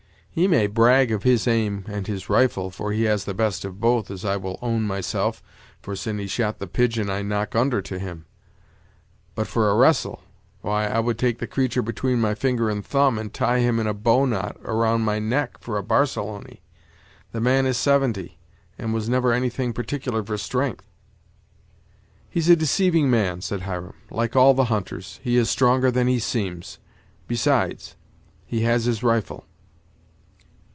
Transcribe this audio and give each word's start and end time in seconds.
He 0.33 0.47
may 0.47 0.67
brag 0.67 1.11
of 1.11 1.23
his 1.23 1.45
aim 1.45 1.83
and 1.89 2.07
his 2.07 2.29
rifle, 2.29 2.71
for 2.71 2.93
he 2.93 3.03
has 3.03 3.25
the 3.25 3.33
best 3.33 3.65
of 3.65 3.81
both, 3.81 4.09
as 4.09 4.23
I 4.23 4.37
will 4.37 4.57
own 4.61 4.83
myself, 4.83 5.43
for 5.81 5.93
sin' 5.93 6.19
he 6.19 6.27
shot 6.27 6.57
the 6.57 6.67
pigeon 6.67 7.09
I 7.09 7.21
knock 7.21 7.53
under 7.53 7.81
to 7.81 7.99
him; 7.99 8.23
but 9.35 9.45
for 9.45 9.69
a 9.69 9.75
wrestle! 9.75 10.23
why, 10.61 10.85
I 10.87 11.01
would 11.01 11.19
take 11.19 11.39
the 11.39 11.47
creatur' 11.47 11.81
between 11.81 12.21
my 12.21 12.33
finger 12.33 12.69
and 12.69 12.81
thumb, 12.83 13.19
and 13.19 13.33
tie 13.33 13.59
him 13.59 13.77
in 13.77 13.87
a 13.87 13.93
bow 13.93 14.23
knot 14.23 14.55
around 14.63 15.01
my 15.01 15.19
neck 15.19 15.57
for 15.59 15.77
a 15.77 15.83
Barcelony. 15.83 16.61
The 17.33 17.41
man 17.41 17.65
is 17.65 17.75
seventy, 17.75 18.37
and 18.79 18.93
was 18.93 19.09
never 19.09 19.33
anything 19.33 19.73
particular 19.73 20.23
for 20.23 20.37
strength." 20.37 20.87
"He's 22.29 22.47
a 22.47 22.55
deceiving 22.55 23.09
man," 23.09 23.41
said 23.41 23.63
Hiram, 23.63 23.95
"like 24.09 24.37
all 24.37 24.53
the 24.53 24.71
hunters; 24.71 25.19
he 25.21 25.35
is 25.35 25.49
stronger 25.49 25.91
than 25.91 26.07
he 26.07 26.19
seems; 26.19 26.79
besides, 27.27 27.97
he 28.45 28.61
has 28.61 28.85
his 28.85 29.03
rifle." 29.03 29.45